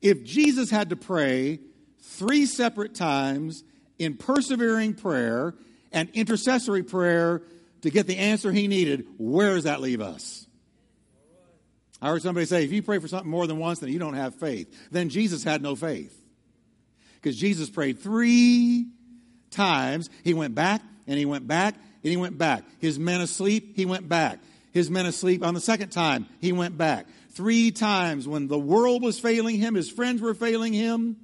[0.00, 1.60] If Jesus had to pray
[2.00, 3.62] three separate times
[3.98, 5.54] in persevering prayer
[5.92, 7.42] and intercessory prayer
[7.82, 10.46] to get the answer he needed, where does that leave us?
[12.02, 14.14] I heard somebody say, if you pray for something more than once, then you don't
[14.14, 14.74] have faith.
[14.90, 16.16] Then Jesus had no faith.
[17.16, 18.86] Because Jesus prayed three
[19.50, 20.08] times.
[20.24, 22.64] He went back and he went back and he went back.
[22.78, 24.38] His men asleep, he went back.
[24.72, 27.06] His men asleep on the second time, he went back.
[27.32, 31.16] Three times when the world was failing him, his friends were failing him,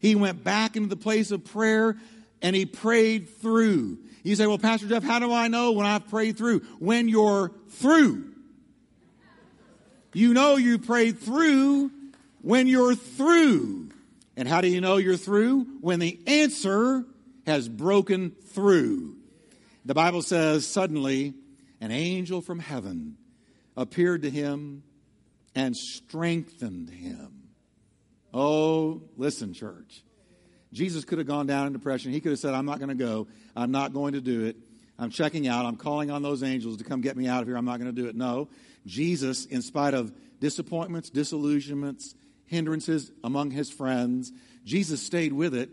[0.00, 1.96] he went back into the place of prayer
[2.42, 3.98] and he prayed through.
[4.22, 6.60] You say, well, Pastor Jeff, how do I know when I've prayed through?
[6.78, 8.27] When you're through.
[10.12, 11.90] You know you prayed through
[12.42, 13.90] when you're through.
[14.36, 15.66] And how do you know you're through?
[15.80, 17.04] When the answer
[17.46, 19.16] has broken through.
[19.84, 21.34] The Bible says, suddenly
[21.80, 23.16] an angel from heaven
[23.76, 24.82] appeared to him
[25.54, 27.48] and strengthened him.
[28.32, 30.02] Oh, listen, church.
[30.72, 32.12] Jesus could have gone down in depression.
[32.12, 33.26] He could have said, I'm not going to go.
[33.56, 34.56] I'm not going to do it.
[34.98, 35.64] I'm checking out.
[35.64, 37.56] I'm calling on those angels to come get me out of here.
[37.56, 38.16] I'm not going to do it.
[38.16, 38.48] No.
[38.86, 42.14] Jesus, in spite of disappointments, disillusionments,
[42.46, 44.32] hindrances among his friends,
[44.64, 45.70] Jesus stayed with it.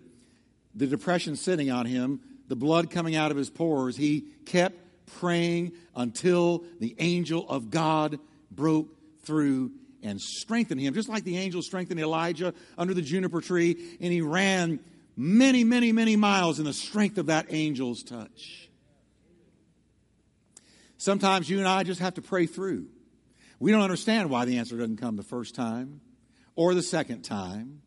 [0.76, 4.78] The depression sitting on him, the blood coming out of his pores, he kept
[5.20, 8.20] praying until the angel of God
[8.52, 8.88] broke
[9.24, 9.72] through
[10.04, 14.22] and strengthened him, just like the angel strengthened Elijah under the juniper tree, and he
[14.22, 14.80] ran
[15.18, 18.65] many, many, many miles in the strength of that angel's touch.
[21.06, 22.88] Sometimes you and I just have to pray through.
[23.60, 26.02] We don't understand why the answer doesn't come the first time,
[26.56, 27.84] or the second time,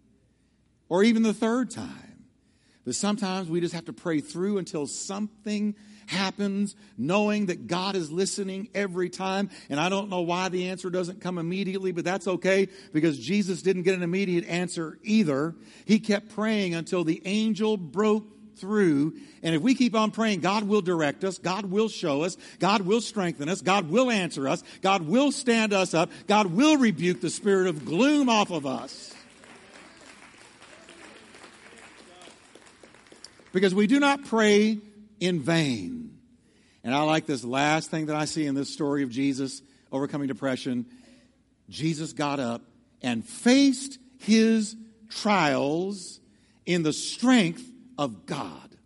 [0.89, 2.27] or even the third time.
[2.85, 5.75] But sometimes we just have to pray through until something
[6.07, 9.51] happens, knowing that God is listening every time.
[9.69, 13.63] And I don't know why the answer doesn't come immediately, but that's okay because Jesus
[13.63, 15.57] didn't get an immediate answer either.
[15.87, 19.15] He kept praying until the angel broke through.
[19.43, 22.83] And if we keep on praying, God will direct us, God will show us, God
[22.83, 27.21] will strengthen us, God will answer us, God will stand us up, God will rebuke
[27.21, 29.15] the spirit of gloom off of us.
[33.53, 34.79] Because we do not pray
[35.21, 36.19] in vain.
[36.85, 40.29] And I like this last thing that I see in this story of Jesus overcoming
[40.29, 40.87] depression.
[41.69, 42.63] Jesus got up
[43.03, 44.77] and faced his
[45.09, 46.21] trials
[46.67, 47.65] in the strength
[47.99, 48.77] of God.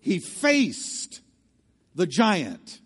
[0.00, 1.20] He faced
[1.94, 2.80] the giant.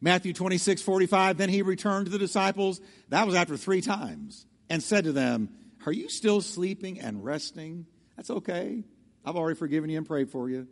[0.00, 2.80] Matthew 26, 45, then he returned to the disciples.
[3.10, 5.50] That was after three times and said to them,
[5.86, 7.86] Are you still sleeping and resting?
[8.16, 8.82] That's okay.
[9.24, 10.66] I've already forgiven you and prayed for you.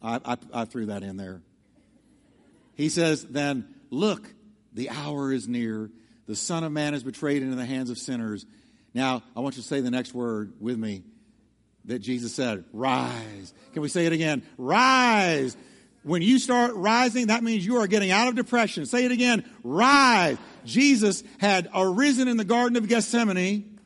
[0.00, 1.42] I, I, I threw that in there.
[2.74, 4.32] He says, Then look,
[4.72, 5.90] the hour is near.
[6.26, 8.46] The Son of Man is betrayed into the hands of sinners.
[8.94, 11.02] Now, I want you to say the next word with me
[11.86, 13.54] that Jesus said, Rise.
[13.72, 14.42] Can we say it again?
[14.58, 15.56] Rise.
[16.02, 18.86] When you start rising, that means you are getting out of depression.
[18.86, 19.44] Say it again.
[19.64, 20.38] Rise.
[20.64, 23.78] Jesus had arisen in the Garden of Gethsemane.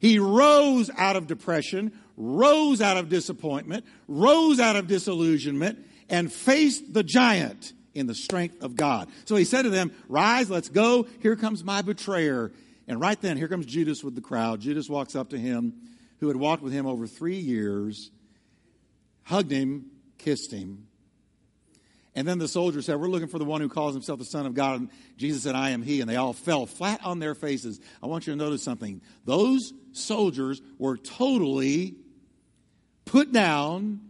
[0.00, 6.92] He rose out of depression, rose out of disappointment, rose out of disillusionment, and faced
[6.92, 9.08] the giant in the strength of God.
[9.24, 11.06] So he said to them, Rise, let's go.
[11.20, 12.52] Here comes my betrayer.
[12.86, 14.60] And right then, here comes Judas with the crowd.
[14.60, 15.74] Judas walks up to him,
[16.20, 18.10] who had walked with him over three years,
[19.24, 19.86] hugged him,
[20.18, 20.88] kissed him.
[22.14, 24.44] And then the soldiers said, We're looking for the one who calls himself the Son
[24.44, 24.80] of God.
[24.80, 26.00] And Jesus said, I am he.
[26.00, 27.80] And they all fell flat on their faces.
[28.02, 29.00] I want you to notice something.
[29.24, 31.94] Those soldiers were totally
[33.04, 34.00] put down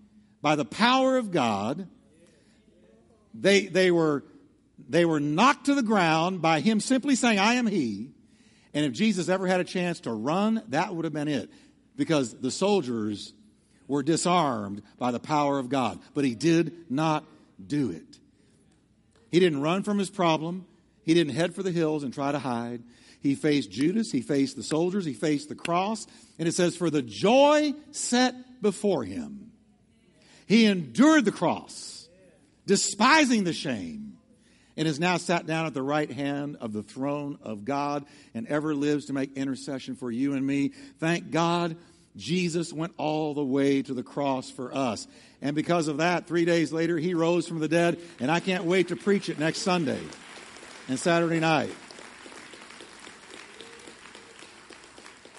[0.41, 1.87] by the power of God.
[3.35, 4.25] They, they, were,
[4.89, 8.11] they were knocked to the ground by him simply saying, I am he.
[8.73, 11.51] And if Jesus ever had a chance to run, that would have been it.
[11.99, 13.35] Because the soldiers
[13.89, 15.99] were disarmed by the power of God.
[16.15, 17.25] But he did not
[17.65, 18.19] do it.
[19.31, 20.65] He didn't run from his problem.
[21.03, 22.83] He didn't head for the hills and try to hide.
[23.21, 24.13] He faced Judas.
[24.13, 25.05] He faced the soldiers.
[25.05, 26.07] He faced the cross.
[26.39, 29.51] And it says, for the joy set before him,
[30.47, 32.09] he endured the cross,
[32.65, 34.08] despising the shame,
[34.79, 38.47] and is now sat down at the right hand of the throne of God and
[38.47, 40.69] ever lives to make intercession for you and me.
[41.01, 41.77] Thank God
[42.17, 45.09] Jesus went all the way to the cross for us.
[45.43, 48.65] And because of that, three days later, he rose from the dead, and I can't
[48.65, 50.01] wait to preach it next Sunday
[50.87, 51.75] and Saturday night.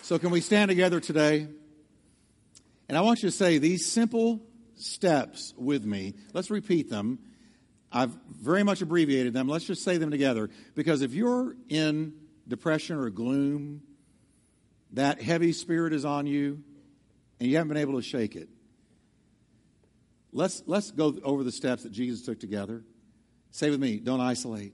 [0.01, 1.47] So, can we stand together today?
[2.89, 4.41] And I want you to say these simple
[4.75, 6.15] steps with me.
[6.33, 7.19] Let's repeat them.
[7.91, 9.47] I've very much abbreviated them.
[9.47, 10.49] Let's just say them together.
[10.75, 12.13] Because if you're in
[12.47, 13.81] depression or gloom,
[14.93, 16.63] that heavy spirit is on you,
[17.39, 18.49] and you haven't been able to shake it.
[20.31, 22.83] Let's, let's go over the steps that Jesus took together.
[23.51, 24.73] Say with me don't isolate,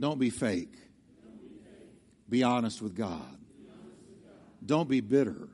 [0.00, 0.74] don't be fake,
[2.28, 3.38] be honest with God,
[4.64, 5.48] don't be bitter,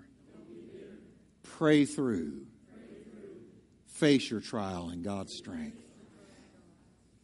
[1.42, 2.47] pray through
[3.98, 5.76] face your trial in God's strength.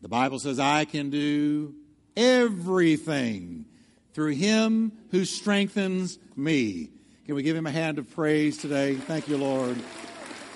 [0.02, 1.74] The Bible says, I can do
[2.16, 3.66] everything
[4.12, 6.90] through him who strengthens me.
[7.26, 8.96] Can we give him a hand of praise today?
[8.96, 9.76] Thank you, Lord.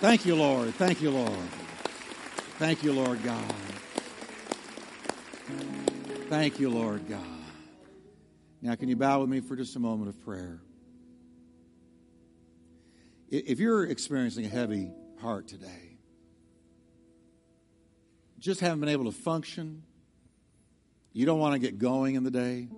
[0.00, 0.74] Thank you, Lord.
[0.74, 1.48] Thank you, Lord.
[2.58, 3.54] Thank you, Lord God.
[6.28, 7.22] Thank you, Lord God.
[8.60, 10.60] Now, can you bow with me for just a moment of prayer?
[13.30, 14.90] If you're experiencing a heavy
[15.20, 15.88] heart today,
[18.39, 19.82] just haven't been able to function.
[21.12, 22.68] You don't want to get going in the day.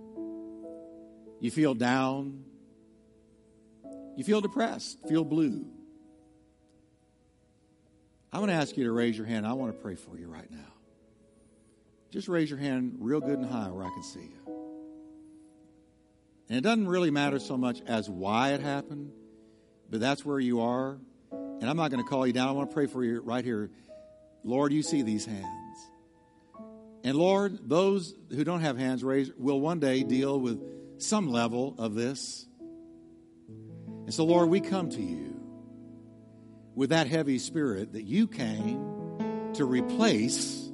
[1.40, 2.44] You feel down.
[4.16, 5.64] You feel depressed, feel blue.
[8.32, 9.46] I'm going to ask you to raise your hand.
[9.46, 10.72] I want to pray for you right now.
[12.10, 14.54] Just raise your hand real good and high where I can see you.
[16.48, 19.12] And it doesn't really matter so much as why it happened,
[19.88, 20.98] but that's where you are.
[21.32, 22.48] And I'm not going to call you down.
[22.48, 23.70] I want to pray for you right here.
[24.44, 25.46] Lord, you see these hands.
[27.02, 30.60] And Lord, those who don't have hands raised will one day deal with
[31.00, 32.46] some level of this.
[33.48, 35.40] And so, Lord, we come to you
[36.74, 40.70] with that heavy spirit that you came to replace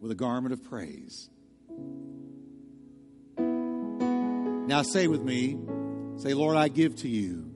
[0.00, 1.28] with a garment of praise.
[3.38, 5.58] Now, say with me,
[6.16, 7.50] say, Lord, I give to you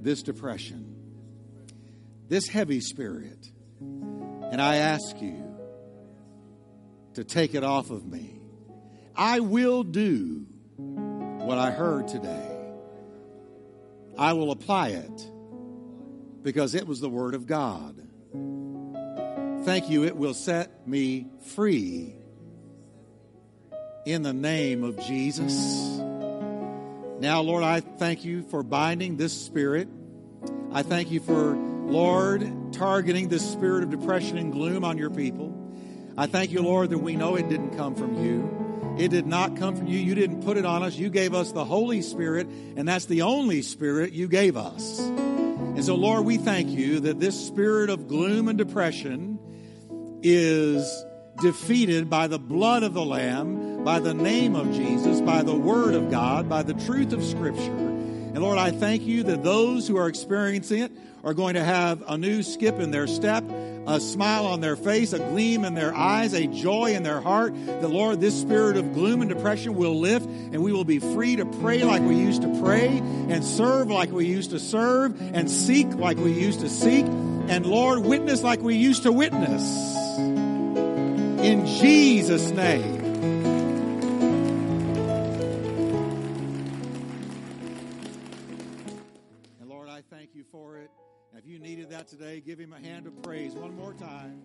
[0.00, 0.96] this depression,
[2.28, 3.50] this heavy spirit
[4.50, 5.42] and I ask you
[7.14, 8.40] to take it off of me.
[9.14, 12.52] I will do what I heard today.
[14.18, 15.30] I will apply it
[16.42, 17.96] because it was the Word of God.
[19.64, 20.04] Thank you.
[20.04, 22.14] It will set me free
[24.04, 25.98] in the name of Jesus.
[27.18, 29.88] Now, Lord, I thank you for binding this spirit.
[30.72, 31.56] I thank you for
[31.86, 35.54] Lord, targeting this spirit of depression and gloom on your people.
[36.18, 38.96] I thank you, Lord, that we know it didn't come from you.
[38.98, 39.98] It did not come from you.
[39.98, 40.96] You didn't put it on us.
[40.96, 44.98] You gave us the Holy Spirit, and that's the only Spirit you gave us.
[44.98, 49.38] And so, Lord, we thank you that this spirit of gloom and depression
[50.22, 51.04] is
[51.40, 55.94] defeated by the blood of the Lamb, by the name of Jesus, by the Word
[55.94, 57.60] of God, by the truth of Scripture.
[57.60, 60.92] And Lord, I thank you that those who are experiencing it
[61.26, 63.42] are going to have a new skip in their step,
[63.88, 67.52] a smile on their face, a gleam in their eyes, a joy in their heart.
[67.66, 71.34] The Lord, this spirit of gloom and depression will lift, and we will be free
[71.34, 72.98] to pray like we used to pray,
[73.28, 77.66] and serve like we used to serve, and seek like we used to seek, and
[77.66, 79.62] Lord, witness like we used to witness.
[80.18, 82.95] In Jesus' name.
[92.40, 94.42] Give him a hand of praise one more time.